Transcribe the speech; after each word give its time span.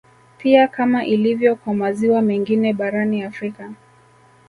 Pia 0.37 0.67
kama 0.67 1.05
ilivyo 1.05 1.55
kwa 1.55 1.73
maziwa 1.73 2.21
mengine 2.21 2.73
barani 2.73 3.23
Afrika 3.23 3.71